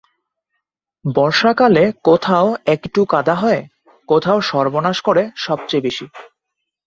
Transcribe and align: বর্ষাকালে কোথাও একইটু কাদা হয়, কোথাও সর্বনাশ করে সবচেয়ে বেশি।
বর্ষাকালে 1.05 1.83
কোথাও 2.03 2.47
একইটু 2.65 3.01
কাদা 3.05 3.35
হয়, 3.35 3.61
কোথাও 4.09 4.37
সর্বনাশ 4.41 4.97
করে 5.01 5.23
সবচেয়ে 5.37 5.85
বেশি। 5.87 6.05